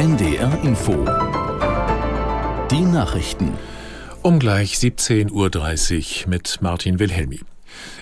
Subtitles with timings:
[0.00, 0.92] NDR Info.
[2.70, 3.52] Die Nachrichten.
[4.22, 7.40] Um gleich 17.30 Uhr mit Martin Wilhelmi.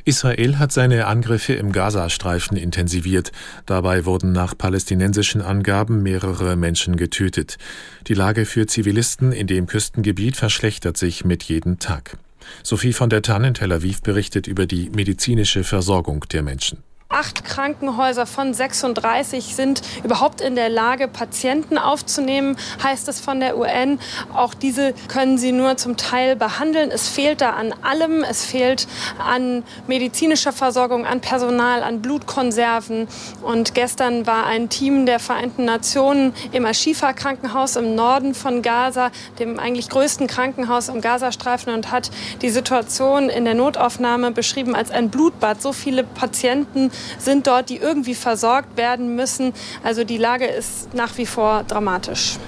[0.05, 3.33] Israel hat seine Angriffe im Gazastreifen intensiviert.
[3.67, 7.59] Dabei wurden nach palästinensischen Angaben mehrere Menschen getötet.
[8.07, 12.17] Die Lage für Zivilisten in dem Küstengebiet verschlechtert sich mit jedem Tag.
[12.63, 16.85] Sophie von der Tann in Tel Aviv berichtet über die medizinische Versorgung der Menschen.
[17.19, 23.59] Acht Krankenhäuser von 36 sind überhaupt in der Lage, Patienten aufzunehmen, heißt es von der
[23.59, 23.99] UN.
[24.33, 26.93] Auch diese können sie nur zum Teil behandeln.
[26.93, 28.23] Es fehlt da an allem.
[28.23, 28.87] Es fehlt
[29.19, 33.09] an medizinischer Versorgung, an Personal, an Blutkonserven.
[33.43, 39.59] Und gestern war ein Team der Vereinten Nationen im Ashifa-Krankenhaus im Norden von Gaza, dem
[39.59, 42.13] eigentlich größten Krankenhaus im Gazastreifen, und hat
[42.43, 45.61] die Situation in der Notaufnahme beschrieben als ein Blutbad.
[45.61, 49.53] So viele Patienten sind dort, die irgendwie versorgt werden müssen.
[49.83, 52.39] Also die Lage ist nach wie vor dramatisch.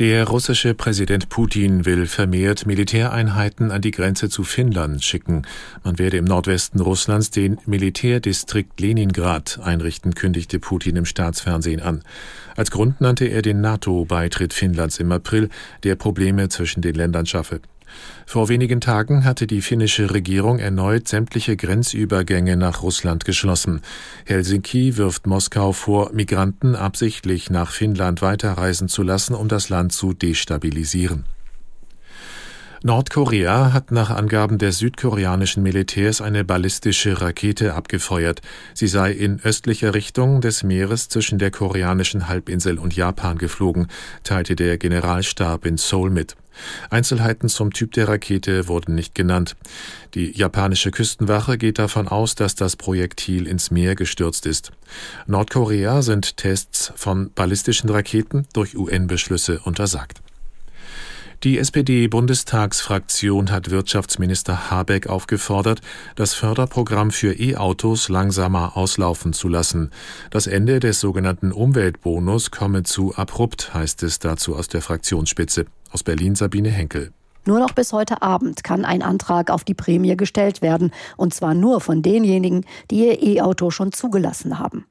[0.00, 5.42] Der russische Präsident Putin will vermehrt Militäreinheiten an die Grenze zu Finnland schicken.
[5.84, 12.02] Man werde im Nordwesten Russlands den Militärdistrikt Leningrad einrichten, kündigte Putin im Staatsfernsehen an.
[12.56, 15.50] Als Grund nannte er den NATO-Beitritt Finnlands im April,
[15.82, 17.60] der Probleme zwischen den Ländern schaffe.
[18.26, 23.80] Vor wenigen Tagen hatte die finnische Regierung erneut sämtliche Grenzübergänge nach Russland geschlossen.
[24.24, 30.12] Helsinki wirft Moskau vor, Migranten absichtlich nach Finnland weiterreisen zu lassen, um das Land zu
[30.12, 31.24] destabilisieren.
[32.82, 38.40] Nordkorea hat nach Angaben des südkoreanischen Militärs eine ballistische Rakete abgefeuert.
[38.72, 43.88] Sie sei in östlicher Richtung des Meeres zwischen der koreanischen Halbinsel und Japan geflogen,
[44.24, 46.36] teilte der Generalstab in Seoul mit.
[46.88, 49.56] Einzelheiten zum Typ der Rakete wurden nicht genannt.
[50.14, 54.72] Die japanische Küstenwache geht davon aus, dass das Projektil ins Meer gestürzt ist.
[55.26, 60.22] Nordkorea sind Tests von ballistischen Raketen durch UN-Beschlüsse untersagt.
[61.42, 65.80] Die SPD-Bundestagsfraktion hat Wirtschaftsminister Habeck aufgefordert,
[66.14, 69.90] das Förderprogramm für E-Autos langsamer auslaufen zu lassen.
[70.30, 75.64] Das Ende des sogenannten Umweltbonus komme zu abrupt, heißt es dazu aus der Fraktionsspitze.
[75.90, 77.10] Aus Berlin Sabine Henkel.
[77.46, 81.54] Nur noch bis heute Abend kann ein Antrag auf die Prämie gestellt werden, und zwar
[81.54, 84.84] nur von denjenigen, die ihr E-Auto schon zugelassen haben.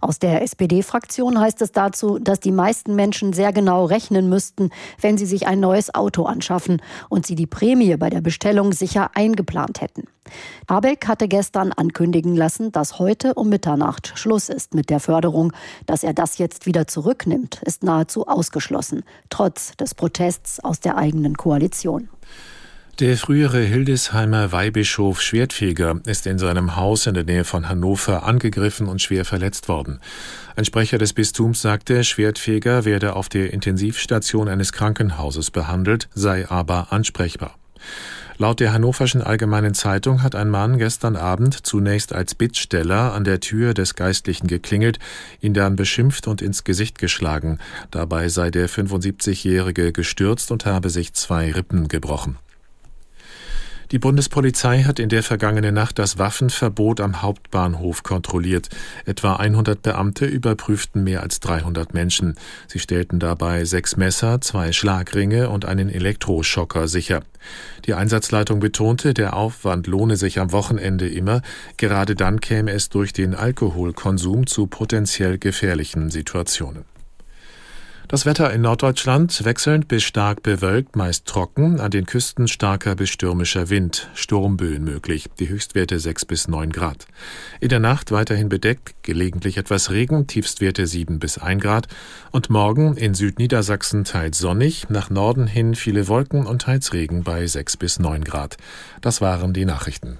[0.00, 5.18] Aus der SPD-Fraktion heißt es dazu, dass die meisten Menschen sehr genau rechnen müssten, wenn
[5.18, 9.80] sie sich ein neues Auto anschaffen und sie die Prämie bei der Bestellung sicher eingeplant
[9.80, 10.04] hätten.
[10.68, 15.52] Habeck hatte gestern ankündigen lassen, dass heute um Mitternacht Schluss ist mit der Förderung.
[15.86, 21.36] Dass er das jetzt wieder zurücknimmt, ist nahezu ausgeschlossen, trotz des Protests aus der eigenen
[21.36, 22.08] Koalition.
[22.98, 28.86] Der frühere Hildesheimer Weihbischof Schwertfeger ist in seinem Haus in der Nähe von Hannover angegriffen
[28.86, 30.00] und schwer verletzt worden.
[30.56, 36.90] Ein Sprecher des Bistums sagte, Schwertfeger werde auf der Intensivstation eines Krankenhauses behandelt, sei aber
[36.90, 37.58] ansprechbar.
[38.38, 43.40] Laut der Hannoverschen Allgemeinen Zeitung hat ein Mann gestern Abend zunächst als Bittsteller an der
[43.40, 44.98] Tür des Geistlichen geklingelt,
[45.40, 47.58] ihn dann beschimpft und ins Gesicht geschlagen.
[47.90, 52.36] Dabei sei der 75-Jährige gestürzt und habe sich zwei Rippen gebrochen.
[53.92, 58.68] Die Bundespolizei hat in der vergangenen Nacht das Waffenverbot am Hauptbahnhof kontrolliert.
[59.04, 62.34] Etwa 100 Beamte überprüften mehr als 300 Menschen.
[62.66, 67.22] Sie stellten dabei sechs Messer, zwei Schlagringe und einen Elektroschocker sicher.
[67.84, 71.42] Die Einsatzleitung betonte, der Aufwand lohne sich am Wochenende immer.
[71.76, 76.95] Gerade dann käme es durch den Alkoholkonsum zu potenziell gefährlichen Situationen.
[78.08, 83.10] Das Wetter in Norddeutschland wechselnd bis stark bewölkt, meist trocken, an den Küsten starker bis
[83.10, 87.08] stürmischer Wind, Sturmböen möglich, die Höchstwerte 6 bis 9 Grad.
[87.58, 91.88] In der Nacht weiterhin bedeckt, gelegentlich etwas Regen, Tiefstwerte 7 bis 1 Grad
[92.30, 97.44] und morgen in Südniedersachsen teils sonnig, nach Norden hin viele Wolken und teils Regen bei
[97.44, 98.56] 6 bis 9 Grad.
[99.00, 100.18] Das waren die Nachrichten.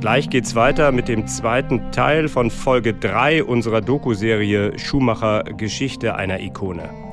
[0.00, 6.40] Gleich geht's weiter mit dem zweiten Teil von Folge 3 unserer Doku-Serie Schumacher Geschichte einer
[6.40, 7.09] Ikone.